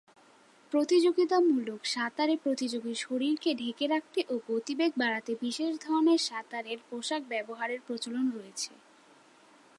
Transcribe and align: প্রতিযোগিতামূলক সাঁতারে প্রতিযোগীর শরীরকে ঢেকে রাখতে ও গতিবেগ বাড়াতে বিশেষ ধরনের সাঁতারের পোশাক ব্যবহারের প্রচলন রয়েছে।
প্রতিযোগিতামূলক 0.71 1.79
সাঁতারে 1.85 2.35
প্রতিযোগীর 2.37 2.95
শরীরকে 2.95 3.49
ঢেকে 3.53 3.85
রাখতে 3.87 4.19
ও 4.29 4.35
গতিবেগ 4.47 4.91
বাড়াতে 4.97 5.31
বিশেষ 5.41 5.71
ধরনের 5.77 6.19
সাঁতারের 6.19 6.79
পোশাক 6.89 7.21
ব্যবহারের 7.29 7.79
প্রচলন 7.87 8.25
রয়েছে। 8.31 8.71